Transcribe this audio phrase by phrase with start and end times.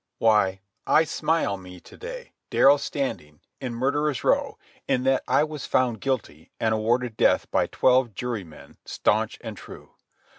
[0.17, 5.67] Why, I smile me to day, Darrell Standing, in Murderers' Row, in that I was
[5.67, 9.93] found guilty and awarded death by twelve jurymen staunch and true.